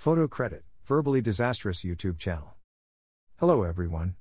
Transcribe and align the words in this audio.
Photo 0.00 0.26
credit, 0.26 0.64
Verbally 0.86 1.20
Disastrous 1.20 1.84
YouTube 1.84 2.18
channel. 2.18 2.54
Hello 3.36 3.64
everyone. 3.64 4.14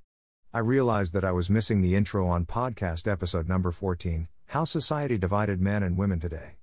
I 0.53 0.59
realized 0.59 1.13
that 1.13 1.23
I 1.23 1.31
was 1.31 1.49
missing 1.49 1.79
the 1.79 1.95
intro 1.95 2.27
on 2.27 2.45
podcast 2.45 3.09
episode 3.09 3.47
number 3.47 3.71
14, 3.71 4.27
How 4.47 4.65
Society 4.65 5.17
Divided 5.17 5.61
Men 5.61 5.81
and 5.81 5.97
Women 5.97 6.19
Today. 6.19 6.57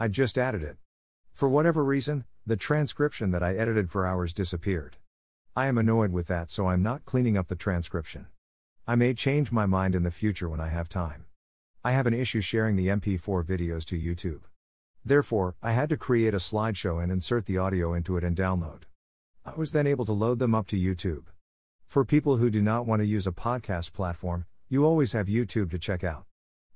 I 0.00 0.08
just 0.08 0.38
added 0.38 0.62
it. 0.62 0.78
For 1.34 1.46
whatever 1.46 1.84
reason, 1.84 2.24
the 2.46 2.56
transcription 2.56 3.32
that 3.32 3.42
I 3.42 3.54
edited 3.54 3.90
for 3.90 4.06
hours 4.06 4.32
disappeared. 4.32 4.96
I 5.54 5.66
am 5.66 5.76
annoyed 5.76 6.12
with 6.12 6.28
that, 6.28 6.50
so 6.50 6.66
I'm 6.66 6.82
not 6.82 7.04
cleaning 7.04 7.36
up 7.36 7.48
the 7.48 7.56
transcription. 7.56 8.28
I 8.86 8.94
may 8.94 9.12
change 9.12 9.52
my 9.52 9.66
mind 9.66 9.94
in 9.94 10.04
the 10.04 10.10
future 10.10 10.48
when 10.48 10.62
I 10.62 10.68
have 10.68 10.88
time. 10.88 11.26
I 11.84 11.92
have 11.92 12.06
an 12.06 12.14
issue 12.14 12.40
sharing 12.40 12.76
the 12.76 12.88
MP4 12.88 13.44
videos 13.44 13.84
to 13.84 14.00
YouTube. 14.00 14.40
Therefore, 15.04 15.54
I 15.62 15.72
had 15.72 15.90
to 15.90 15.96
create 15.98 16.32
a 16.32 16.38
slideshow 16.38 17.02
and 17.02 17.12
insert 17.12 17.44
the 17.44 17.58
audio 17.58 17.92
into 17.92 18.16
it 18.16 18.24
and 18.24 18.34
download. 18.34 18.84
I 19.44 19.52
was 19.54 19.72
then 19.72 19.86
able 19.86 20.06
to 20.06 20.12
load 20.12 20.38
them 20.38 20.54
up 20.54 20.66
to 20.68 20.76
YouTube. 20.76 21.24
For 21.86 22.04
people 22.04 22.38
who 22.38 22.48
do 22.48 22.62
not 22.62 22.86
want 22.86 23.00
to 23.00 23.06
use 23.06 23.26
a 23.26 23.32
podcast 23.32 23.92
platform, 23.92 24.46
you 24.68 24.86
always 24.86 25.12
have 25.12 25.26
YouTube 25.26 25.70
to 25.72 25.78
check 25.78 26.02
out. 26.02 26.24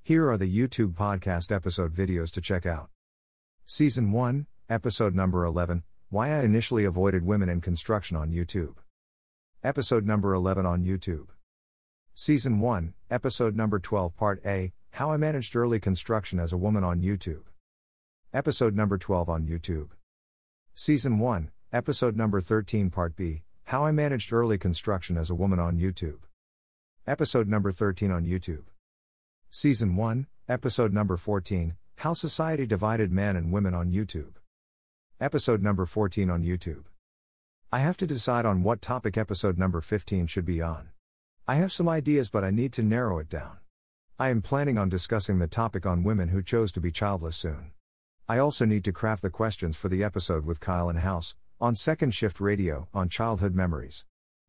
Here 0.03 0.31
are 0.31 0.37
the 0.37 0.55
YouTube 0.55 0.93
podcast 0.93 1.51
episode 1.51 1.95
videos 1.95 2.31
to 2.33 2.43
check 2.43 2.67
out. 2.67 2.91
Season 3.65 4.13
1, 4.13 4.47
Episode 4.69 5.15
number 5.15 5.45
11 5.47 5.83
Why 6.11 6.29
I 6.29 6.43
Initially 6.43 6.85
Avoided 6.85 7.25
Women 7.25 7.49
in 7.49 7.63
Construction 7.63 8.19
on 8.19 8.31
YouTube. 8.31 8.75
Episode 9.65 10.05
number 10.05 10.35
11 10.35 10.67
on 10.67 10.85
YouTube. 10.85 11.29
Season 12.15 12.61
1, 12.61 12.93
Episode 13.11 13.57
number 13.57 13.79
12, 13.79 14.15
Part 14.15 14.43
A 14.45 14.73
How 14.91 15.13
I 15.13 15.17
Managed 15.17 15.57
Early 15.57 15.81
Construction 15.81 16.39
as 16.39 16.53
a 16.53 16.59
Woman 16.59 16.85
on 16.85 17.01
YouTube. 17.01 17.45
Episode 18.35 18.77
number 18.77 18.99
12 18.99 19.31
on 19.31 19.47
YouTube. 19.47 19.89
Season 20.75 21.19
1, 21.19 21.51
Episode 21.73 22.15
number 22.15 22.43
13, 22.43 22.91
Part 22.91 23.17
B 23.17 23.43
How 23.65 23.87
I 23.87 23.91
Managed 23.91 24.35
Early 24.35 24.59
Construction 24.59 25.17
as 25.17 25.31
a 25.31 25.35
Woman 25.35 25.59
on 25.59 25.79
YouTube. 25.79 26.19
Episode 27.07 27.49
number 27.49 27.73
13 27.73 28.11
on 28.11 28.27
YouTube. 28.27 28.65
Season 29.49 29.97
1, 29.97 30.27
Episode 30.47 30.93
number 30.93 31.17
14 31.17 31.77
How 31.97 32.13
Society 32.13 32.67
Divided 32.67 33.11
Men 33.11 33.35
and 33.35 33.51
Women 33.51 33.73
on 33.73 33.91
YouTube. 33.91 34.35
Episode 35.19 35.63
number 35.63 35.87
14 35.87 36.29
on 36.29 36.43
YouTube. 36.43 36.85
I 37.73 37.79
have 37.79 37.97
to 37.97 38.07
decide 38.07 38.45
on 38.45 38.63
what 38.63 38.83
topic 38.83 39.17
episode 39.17 39.57
number 39.57 39.81
15 39.81 40.27
should 40.27 40.45
be 40.45 40.61
on. 40.61 40.91
I 41.47 41.55
have 41.55 41.73
some 41.73 41.89
ideas, 41.89 42.29
but 42.29 42.45
I 42.45 42.51
need 42.51 42.75
to 42.75 42.83
narrow 42.83 43.21
it 43.21 43.31
down. 43.31 43.57
I 44.19 44.29
am 44.29 44.43
planning 44.43 44.77
on 44.77 44.91
discussing 44.91 45.39
the 45.39 45.47
topic 45.47 45.87
on 45.87 46.05
women 46.05 46.29
who 46.29 46.43
chose 46.43 46.73
to 46.73 46.81
be 46.83 46.93
childless 46.93 47.35
soon. 47.35 47.73
I 48.31 48.37
also 48.37 48.67
need 48.67 48.85
to 48.85 48.93
craft 48.93 49.23
the 49.23 49.31
questions 49.31 49.75
for 49.75 49.89
the 49.89 50.05
episode 50.05 50.45
with 50.45 50.61
Kyle 50.61 50.91
and 50.91 50.99
House, 50.99 51.35
on 51.63 51.75
Second 51.75 52.13
Shift 52.13 52.41
Radio, 52.41 52.87
on 52.93 53.09
childhood 53.09 53.55
memories. 53.55 54.05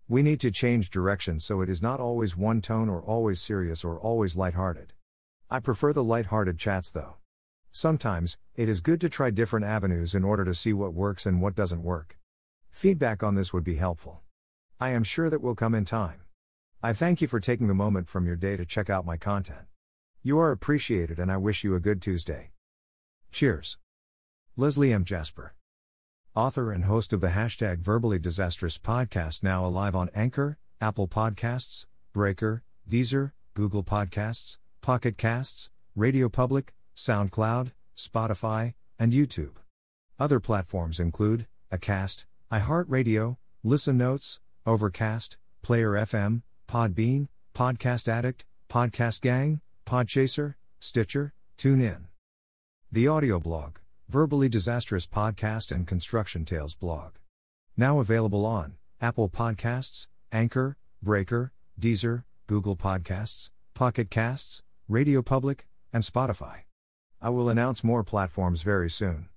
We 0.10 0.22
need 0.22 0.42
to 0.42 0.52
change 0.52 0.90
direction 0.90 1.40
so 1.40 1.62
it 1.62 1.70
is 1.70 1.82
not 1.82 2.02
always 2.02 2.36
one 2.36 2.60
tone 2.60 2.90
or 2.90 3.02
always 3.02 3.40
serious 3.40 3.86
or 3.86 3.98
always 3.98 4.36
lighthearted. 4.36 4.92
I 5.50 5.62
prefer 5.62 5.94
the 5.94 6.04
lighthearted 6.04 6.60
chats 6.60 6.92
though. 6.92 7.16
Sometimes, 7.72 8.38
it 8.54 8.68
is 8.68 8.82
good 8.82 9.00
to 9.00 9.08
try 9.08 9.30
different 9.30 9.66
avenues 9.66 10.14
in 10.14 10.26
order 10.26 10.44
to 10.44 10.54
see 10.54 10.74
what 10.74 10.94
works 10.94 11.26
and 11.26 11.42
what 11.42 11.56
doesn't 11.56 11.82
work. 11.82 12.18
Feedback 12.72 13.24
on 13.24 13.36
this 13.36 13.54
would 13.54 13.64
be 13.64 13.76
helpful. 13.76 14.24
I 14.82 14.90
am 14.90 15.06
sure 15.06 15.30
that 15.30 15.42
will 15.42 15.56
come 15.56 15.74
in 15.74 15.86
time. 15.86 16.24
I 16.84 16.92
thank 16.92 17.22
you 17.22 17.30
for 17.30 17.40
taking 17.40 17.68
the 17.68 17.74
moment 17.74 18.10
from 18.10 18.26
your 18.26 18.36
day 18.36 18.58
to 18.58 18.66
check 18.66 18.90
out 18.90 19.06
my 19.06 19.16
content. 19.16 19.68
You 20.22 20.38
are 20.38 20.52
appreciated 20.52 21.18
and 21.18 21.32
I 21.32 21.38
wish 21.38 21.64
you 21.64 21.76
a 21.76 21.80
good 21.80 22.02
Tuesday. 22.02 22.52
Cheers. 23.32 23.78
Leslie 24.58 24.92
M. 24.92 25.06
Jasper. 25.06 25.54
Author 26.36 26.72
and 26.72 26.86
host 26.86 27.14
of 27.14 27.22
the 27.22 27.30
hashtag 27.30 27.80
Verbally 27.80 28.20
Disastrous 28.20 28.78
podcast, 28.78 29.44
now 29.44 29.66
alive 29.66 29.96
on 29.96 30.10
Anchor, 30.14 30.58
Apple 30.82 31.08
Podcasts, 31.08 31.86
Breaker, 32.14 32.64
Deezer, 32.90 33.32
Google 33.54 33.84
Podcasts, 33.84 34.58
Pocket 34.82 35.18
Casts, 35.18 35.70
Radio 35.96 36.30
Public, 36.30 36.74
SoundCloud, 36.96 37.72
Spotify, 37.96 38.74
and 38.98 39.14
YouTube. 39.14 39.56
Other 40.20 40.40
platforms 40.40 41.00
include 41.00 41.48
Acast, 41.72 42.26
iHeartRadio, 42.52 43.38
Listen 43.64 43.98
Notes, 43.98 44.40
Overcast, 44.66 45.38
Player 45.62 45.92
FM, 45.92 46.42
Podbean, 46.68 47.28
Podcast 47.54 48.08
Addict, 48.08 48.46
Podcast 48.70 49.22
Gang, 49.22 49.62
Podchaser, 49.86 50.56
Stitcher, 50.80 51.34
TuneIn. 51.58 52.09
The 52.92 53.08
audio 53.08 53.40
blog, 53.40 53.78
Verbally 54.08 54.50
Disastrous 54.50 55.06
Podcast 55.06 55.72
and 55.72 55.86
Construction 55.86 56.44
Tales 56.44 56.74
blog. 56.74 57.18
Now 57.78 58.00
available 58.00 58.48
on 58.48 58.78
Apple 59.00 59.30
Podcasts, 59.30 60.08
Anchor, 60.32 60.76
Breaker, 61.00 61.54
Deezer, 61.80 62.24
Google 62.48 62.76
Podcasts, 62.76 63.52
Pocket 63.76 64.10
Casts, 64.10 64.64
Radio 64.88 65.22
Public, 65.22 65.68
and 65.94 66.02
Spotify. 66.02 66.62
I 67.22 67.30
will 67.30 67.48
announce 67.48 67.84
more 67.84 68.04
platforms 68.04 68.64
very 68.64 68.90
soon. 68.90 69.30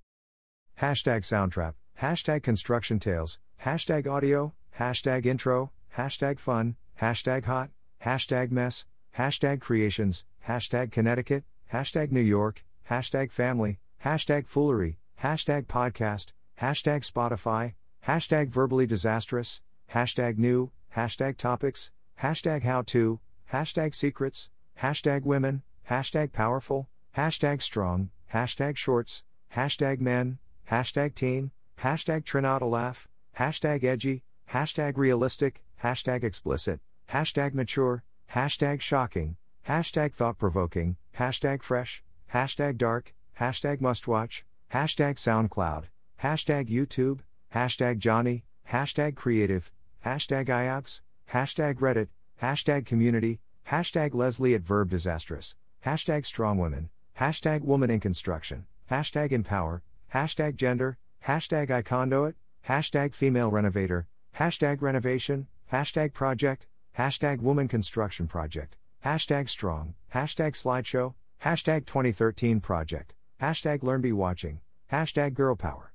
Hashtag 0.81 1.21
Soundtrap, 1.21 1.75
hashtag 2.01 2.41
Construction 2.41 2.97
Tales, 2.97 3.37
hashtag 3.63 4.07
Audio, 4.07 4.55
hashtag 4.79 5.27
Intro, 5.27 5.71
hashtag 5.95 6.39
Fun, 6.39 6.75
hashtag 6.99 7.45
Hot, 7.45 7.69
hashtag 8.03 8.49
Mess, 8.49 8.87
hashtag 9.15 9.61
Creations, 9.61 10.25
hashtag 10.47 10.91
Connecticut, 10.91 11.43
hashtag 11.71 12.11
New 12.11 12.19
York, 12.19 12.65
hashtag 12.89 13.31
family, 13.31 13.79
hashtag 14.03 14.47
foolery, 14.47 14.97
hashtag 15.21 15.65
podcast, 15.65 16.31
hashtag 16.61 17.09
Spotify, 17.09 17.73
hashtag 18.07 18.49
verbally 18.49 18.85
disastrous, 18.85 19.61
hashtag 19.93 20.37
new, 20.37 20.71
hashtag 20.95 21.37
topics, 21.37 21.91
hashtag 22.21 22.63
how 22.63 22.81
to, 22.81 23.19
hashtag 23.51 23.95
secrets, 23.95 24.49
hashtag 24.81 25.23
women, 25.23 25.63
hashtag 25.89 26.31
powerful, 26.31 26.89
hashtag 27.17 27.61
strong, 27.61 28.09
hashtag 28.33 28.75
shorts, 28.77 29.23
hashtag 29.55 29.99
men, 29.99 30.39
hashtag 30.69 31.15
teen, 31.15 31.51
hashtag 31.81 32.23
trinata 32.23 32.69
laugh, 32.69 33.07
hashtag 33.37 33.83
edgy, 33.83 34.23
hashtag 34.51 34.97
realistic, 34.97 35.63
hashtag 35.83 36.23
explicit, 36.23 36.79
hashtag 37.09 37.53
mature, 37.53 38.03
hashtag 38.33 38.81
shocking, 38.81 39.37
hashtag 39.67 40.13
thought 40.13 40.37
provoking, 40.37 40.97
hashtag 41.17 41.61
fresh, 41.61 42.03
hashtag 42.33 42.77
dark, 42.77 43.13
hashtag 43.39 43.79
mustwatch, 43.79 44.43
hashtag 44.73 45.15
SoundCloud, 45.15 45.85
hashtag 46.23 46.67
YouTube, 46.67 47.19
hashtag 47.53 47.99
Johnny, 47.99 48.43
hashtag 48.71 49.15
creative, 49.15 49.71
hashtag 50.03 50.47
IAPS, 50.47 51.01
hashtag 51.31 51.75
Reddit, 51.75 52.07
hashtag 52.41 52.87
community, 52.87 53.39
hashtag 53.69 54.15
Leslie 54.15 54.55
at 54.55 54.61
Verb 54.61 54.89
Disastrous, 54.89 55.55
hashtag 55.85 56.25
strong 56.25 56.57
women, 56.57 56.89
hashtag 57.19 57.61
woman 57.61 57.91
in 57.91 57.99
construction, 57.99 58.65
hashtag 58.89 59.31
empower, 59.31 59.83
hashtag 60.13 60.55
gender, 60.55 60.97
hashtag 61.27 61.69
iconduit, 61.69 62.33
hashtag 62.67 63.13
female 63.13 63.51
renovator, 63.51 64.07
hashtag 64.39 64.81
renovation, 64.81 65.45
hashtag 65.71 66.13
project, 66.13 66.65
hashtag 66.97 67.41
woman 67.41 67.67
construction 67.67 68.25
project, 68.25 68.75
hashtag 69.05 69.47
strong, 69.47 69.93
hashtag 70.13 70.53
slideshow, 70.53 71.13
Hashtag 71.43 71.85
2013 71.85 72.61
project. 72.61 73.15
Hashtag 73.41 73.79
LearnBe 73.79 74.13
watching. 74.13 74.61
Hashtag 74.89 75.33
girl 75.33 75.57
power. 75.57 75.93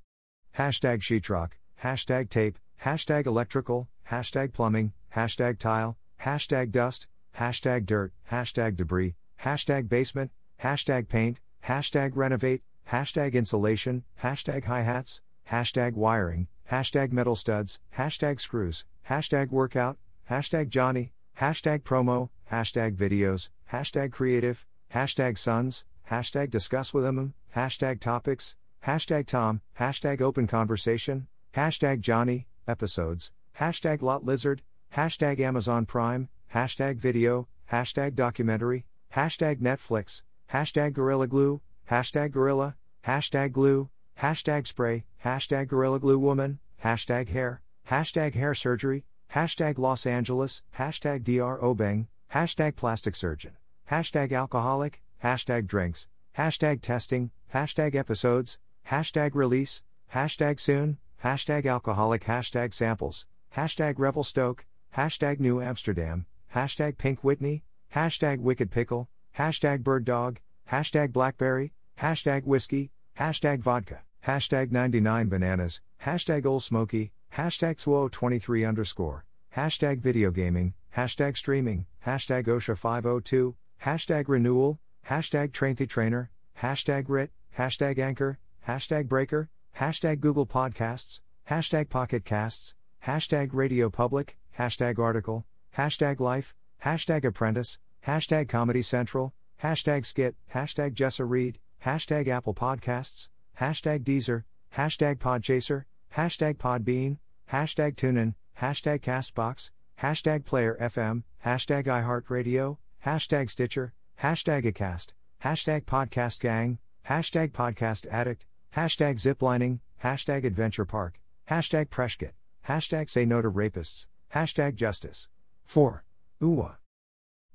Hashtag 0.58 1.00
sheetrock. 1.00 1.52
Hashtag 1.82 2.28
tape. 2.28 2.58
Hashtag 2.84 3.24
electrical. 3.24 3.88
Hashtag 4.10 4.52
plumbing. 4.52 4.92
Hashtag 5.16 5.58
tile. 5.58 5.96
Hashtag 6.22 6.70
dust. 6.70 7.06
Hashtag 7.38 7.86
dirt. 7.86 8.12
Hashtag 8.30 8.76
debris. 8.76 9.14
Hashtag 9.42 9.88
basement. 9.88 10.32
Hashtag 10.62 11.08
paint. 11.08 11.40
Hashtag 11.66 12.10
renovate. 12.14 12.60
Hashtag 12.92 13.32
insulation. 13.32 14.04
Hashtag 14.22 14.64
hi 14.64 14.82
hats. 14.82 15.22
Hashtag 15.50 15.94
wiring. 15.94 16.48
Hashtag 16.70 17.10
metal 17.10 17.36
studs. 17.36 17.80
Hashtag 17.96 18.38
screws. 18.38 18.84
Hashtag 19.08 19.48
workout. 19.48 19.96
Hashtag 20.30 20.68
Johnny. 20.68 21.12
Hashtag 21.40 21.84
promo. 21.84 22.28
Hashtag 22.52 22.96
videos. 22.96 23.48
Hashtag 23.72 24.12
creative 24.12 24.66
hashtag 24.94 25.36
sons, 25.36 25.84
hashtag 26.10 26.50
discuss 26.50 26.94
with 26.94 27.04
them, 27.04 27.34
hashtag 27.54 28.00
topics, 28.00 28.56
hashtag 28.86 29.26
Tom, 29.26 29.60
hashtag 29.78 30.20
open 30.20 30.46
conversation, 30.46 31.26
hashtag 31.54 32.00
Johnny, 32.00 32.46
episodes, 32.66 33.32
hashtag 33.58 34.02
lot 34.02 34.24
lizard, 34.24 34.62
hashtag 34.96 35.40
Amazon 35.40 35.84
Prime, 35.84 36.28
hashtag 36.54 36.96
video, 36.96 37.48
hashtag 37.70 38.14
documentary, 38.14 38.86
hashtag 39.14 39.60
Netflix, 39.60 40.22
hashtag 40.52 40.94
Gorilla 40.94 41.26
Glue, 41.26 41.60
hashtag 41.90 42.30
Gorilla, 42.30 42.76
hashtag 43.06 43.52
glue, 43.52 43.90
hashtag 44.20 44.66
spray, 44.66 45.04
hashtag 45.24 45.68
Gorilla 45.68 45.98
Glue 45.98 46.18
woman, 46.18 46.58
hashtag 46.82 47.28
hair, 47.28 47.60
hashtag 47.90 48.34
hair 48.34 48.54
surgery, 48.54 49.04
hashtag 49.34 49.78
Los 49.78 50.06
Angeles, 50.06 50.62
hashtag 50.78 51.24
DR 51.24 51.60
Obeng, 51.60 52.06
hashtag 52.32 52.76
plastic 52.76 53.14
surgeon 53.14 53.52
hashtag 53.90 54.32
alcoholic, 54.32 55.00
hashtag 55.24 55.66
drinks, 55.66 56.08
hashtag 56.36 56.82
testing, 56.82 57.30
hashtag 57.54 57.94
episodes, 57.94 58.58
hashtag 58.90 59.34
release, 59.34 59.82
hashtag 60.14 60.60
soon, 60.60 60.98
hashtag 61.24 61.66
alcoholic, 61.66 62.24
hashtag 62.24 62.74
samples, 62.74 63.26
hashtag 63.56 63.94
revelstoke, 63.98 64.66
hashtag 64.96 65.40
new 65.40 65.60
Amsterdam, 65.62 66.26
hashtag 66.54 66.98
pink 66.98 67.24
Whitney, 67.24 67.64
hashtag 67.94 68.40
wicked 68.40 68.70
pickle, 68.70 69.08
hashtag 69.38 69.82
bird 69.82 70.04
dog, 70.04 70.38
hashtag 70.70 71.12
blackberry, 71.12 71.72
hashtag 71.98 72.44
whiskey, 72.44 72.90
hashtag 73.18 73.60
vodka, 73.60 74.02
hashtag 74.26 74.70
99 74.70 75.28
bananas, 75.28 75.80
hashtag 76.04 76.44
old 76.44 76.62
smoky, 76.62 77.12
hashtag 77.34 77.76
SWO23 77.76 78.68
underscore, 78.68 79.24
hashtag 79.56 80.00
video 80.00 80.30
gaming, 80.30 80.74
hashtag 80.94 81.36
streaming, 81.36 81.86
hashtag 82.06 82.44
OSHA 82.44 82.76
502, 82.76 83.56
hashtag 83.84 84.24
renewal, 84.28 84.80
hashtag 85.08 85.52
trainthy 85.52 85.88
trainer, 85.88 86.30
hashtag 86.60 87.04
writ, 87.08 87.30
hashtag 87.56 87.98
anchor, 87.98 88.38
hashtag 88.66 89.08
breaker, 89.08 89.50
hashtag 89.78 90.20
Google 90.20 90.46
Podcasts, 90.46 91.20
hashtag 91.48 91.88
Pocket 91.88 92.24
Casts, 92.24 92.74
hashtag 93.06 93.50
Radio 93.52 93.88
Public, 93.88 94.36
hashtag 94.58 94.98
article, 94.98 95.44
hashtag 95.76 96.20
life, 96.20 96.54
hashtag 96.84 97.24
apprentice, 97.24 97.78
hashtag 98.06 98.48
Comedy 98.48 98.82
Central, 98.82 99.32
hashtag 99.62 100.04
skit, 100.04 100.36
hashtag 100.54 100.94
Jessa 100.94 101.28
Reed, 101.28 101.58
hashtag 101.84 102.28
Apple 102.28 102.54
Podcasts, 102.54 103.28
hashtag 103.60 104.04
Deezer, 104.04 104.44
hashtag 104.76 105.16
Podchaser, 105.16 105.84
hashtag 106.16 106.54
Podbean, 106.56 107.18
hashtag 107.52 107.94
TuneIn, 107.94 108.34
hashtag 108.60 109.00
Castbox, 109.00 109.70
hashtag 110.02 110.44
Player 110.44 110.76
FM, 110.80 111.22
hashtag 111.44 111.84
iHeartRadio, 111.84 112.78
hashtag 113.08 113.48
Stitcher, 113.48 113.94
hashtag 114.22 114.70
Acast, 114.70 115.14
hashtag 115.42 115.86
Podcast 115.86 116.40
Gang, 116.40 116.78
hashtag 117.08 117.52
Podcast 117.52 118.06
Addict, 118.10 118.44
hashtag 118.76 119.14
Ziplining, 119.14 119.80
hashtag 120.04 120.44
Adventure 120.44 120.84
Park, 120.84 121.18
hashtag 121.50 121.86
Preshkit, 121.86 122.32
hashtag 122.68 123.08
Say 123.08 123.24
No 123.24 123.40
to 123.40 123.50
Rapists, 123.50 124.04
hashtag 124.34 124.74
Justice. 124.74 125.30
4. 125.64 126.04
Uwa. 126.42 126.76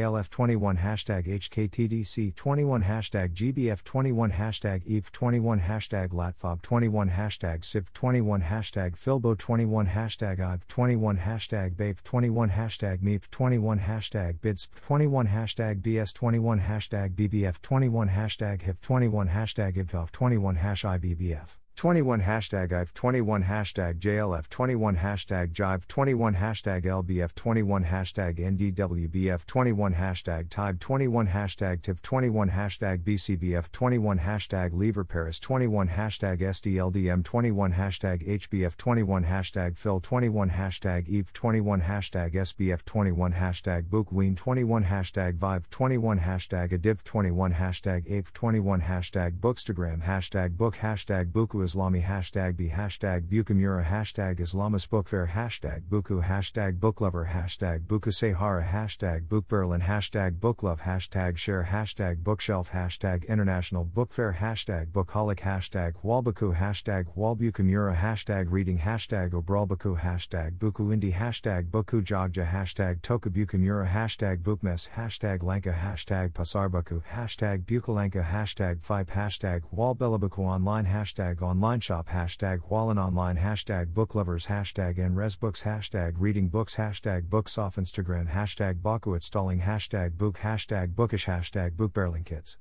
KLF21 0.00 0.78
hashtag 0.78 1.26
HKTDC21 1.26 2.84
hashtag 2.84 3.34
GBF21 3.34 4.32
hashtag 4.32 4.82
EVE21 4.86 5.60
hashtag 5.60 6.08
LATFOB21 6.08 7.10
hashtag 7.10 7.60
SIV21 7.60 8.42
hashtag 8.44 8.96
FILBO21 8.96 9.88
hashtag 9.88 10.38
IVE21 10.38 11.18
hashtag 11.18 11.74
BAPE21 11.76 12.50
hashtag 12.50 13.02
MEEP21 13.02 13.80
hashtag 13.80 14.38
BIDS21 14.40 15.28
hashtag 15.28 15.82
BS21 15.82 16.60
hashtag 16.62 17.14
BBF21 17.14 18.08
hashtag 18.08 18.62
HIP21 18.62 19.28
hashtag 19.28 19.76
IBTOF21 19.76 20.56
hash 20.56 20.84
IBBF 20.84 21.59
21 21.80 22.20
hashtag 22.20 22.72
IVE 22.74 22.92
21 22.92 23.44
hashtag 23.44 23.98
JLF 23.98 24.50
21 24.50 24.96
hashtag 24.96 25.50
Jive 25.54 25.88
21 25.88 26.34
hashtag 26.34 26.84
LBF 26.84 27.34
21 27.34 27.84
hashtag 27.84 28.38
NDWBF 28.38 29.46
21 29.46 29.94
hashtag 29.94 30.50
TIBE 30.50 30.78
21 30.78 31.28
hashtag 31.28 31.80
TIP 31.80 32.02
21 32.02 32.50
hashtag 32.50 33.02
BCBF 33.02 33.72
21 33.72 34.18
hashtag 34.18 34.70
Lever 34.74 35.04
Paris 35.04 35.40
21 35.40 35.88
hashtag 35.88 36.42
SDLDM 36.42 37.24
21 37.24 37.72
hashtag 37.72 38.28
HBF 38.28 38.76
21 38.76 39.24
hashtag 39.24 39.78
Phil 39.78 40.00
21 40.00 40.50
hashtag 40.50 41.08
EVE 41.08 41.32
21 41.32 41.80
hashtag 41.80 42.34
SBF 42.34 42.84
21 42.84 43.32
hashtag 43.32 43.84
Bookween 43.84 44.36
21 44.36 44.84
hashtag 44.84 45.38
Vive 45.38 45.70
21 45.70 46.18
hashtag 46.18 46.78
Adib 46.78 47.02
21 47.02 47.54
hashtag 47.54 48.04
Ape 48.12 48.30
21 48.34 48.82
hashtag 48.82 49.40
Bookstagram 49.40 50.02
hashtag 50.02 50.58
Book 50.58 50.76
hashtag 50.76 51.32
Buku 51.32 51.69
Islami 51.70 52.02
hashtag 52.02 52.56
B 52.56 52.68
hashtag 52.68 53.28
Bukamura 53.28 53.84
hashtag 53.84 54.40
Islamis 54.40 54.88
Bookfair 54.88 55.28
hashtag 55.28 55.82
Buku 55.88 56.20
hashtag 56.24 56.80
Booklover 56.80 57.28
hashtag 57.28 57.86
Buku 57.86 58.12
Sahara 58.12 58.64
hashtag 58.64 59.28
Bookberlin 59.28 59.82
hashtag 59.82 60.40
Booklove 60.40 60.80
hashtag 60.80 61.36
Share 61.36 61.68
hashtag 61.70 62.24
Bookshelf 62.24 62.70
hashtag 62.72 63.24
International 63.26 63.84
Bookfair 63.84 64.38
hashtag 64.38 64.90
Bookaholic 64.90 65.38
hashtag 65.40 65.94
Walbaku 66.02 66.56
hashtag 66.56 67.04
Walbukamura 67.16 67.94
hashtag 67.94 68.50
Reading 68.50 68.78
hashtag 68.78 69.30
Obralbaku 69.30 69.96
hashtag 70.00 70.58
Buku 70.58 70.92
Indie 70.92 71.12
hashtag 71.12 71.70
Boku 71.70 72.02
Jogja 72.02 72.46
hashtag 72.48 73.00
Tokabukamura 73.00 73.86
hashtag 73.86 74.42
Bookmess 74.42 74.90
hashtag 74.96 75.44
Lanka 75.44 75.72
hashtag 75.72 76.32
Pasarbaku 76.32 77.00
hashtag 77.04 77.64
Bukalanka 77.64 78.24
hashtag 78.24 78.82
Fipe 78.82 79.10
hashtag 79.10 79.60
Walbelabaku 79.72 80.40
online 80.40 80.86
hashtag 80.86 81.40
online 81.40 81.59
online 81.60 81.78
shop 81.78 82.08
hashtag 82.08 82.58
Wallen 82.70 82.96
online 82.96 83.36
hashtag 83.36 83.92
booklovers 83.92 84.46
hashtag 84.46 84.96
nresbooks 84.96 85.64
hashtag 85.64 86.14
reading 86.16 86.48
books 86.48 86.76
hashtag 86.76 87.28
books 87.28 87.58
off 87.58 87.76
Instagram 87.76 88.30
hashtag 88.30 88.80
Baku 88.80 89.20
stalling 89.20 89.60
hashtag 89.60 90.16
book 90.16 90.38
hashtag 90.38 90.94
bookish 90.94 91.26
hashtag 91.26 91.72
bookbarreling 91.72 92.24
kids. 92.24 92.56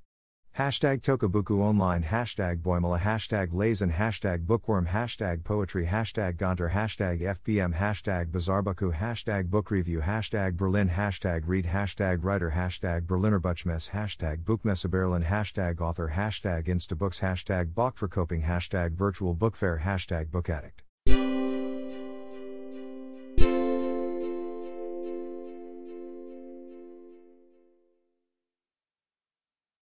Hashtag 0.60 1.02
Tokabuku 1.04 1.62
Online, 1.62 2.04
hashtag 2.04 2.62
Boimala, 2.62 3.00
hashtag 3.00 3.54
Lazen, 3.54 3.94
hashtag 3.94 4.46
Bookworm, 4.46 4.88
hashtag 4.88 5.42
Poetry, 5.46 5.86
hashtag 5.86 6.36
Gonter, 6.36 6.72
hashtag 6.72 7.22
FBM, 7.22 7.74
hashtag 7.74 8.30
Bazarbaku, 8.30 8.94
hashtag 8.94 9.50
Book 9.50 9.72
Review, 9.72 10.02
hashtag 10.02 10.58
Berlin, 10.58 10.90
hashtag 10.90 11.44
Read, 11.46 11.64
hashtag 11.64 12.26
Writer, 12.26 12.52
hashtag 12.52 13.08
Berliner 13.08 13.40
Buchmesse, 13.40 13.92
hashtag 13.92 14.44
Buchmesse 14.44 14.92
Berlin, 14.92 15.24
hashtag 15.24 15.80
Author, 15.80 16.12
hashtag 16.14 16.68
Instabooks, 16.68 17.22
hashtag 17.22 17.74
Bachverkoping, 17.74 18.44
hashtag 18.44 18.92
Virtual 18.92 19.34
Book 19.34 19.56
Fair, 19.56 19.84
hashtag 19.86 20.30
Book 20.30 20.50
Addict. 20.50 20.84